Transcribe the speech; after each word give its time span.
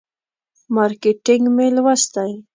مارکیټینګ 0.75 1.45
مې 1.55 1.67
لوستی. 1.75 2.31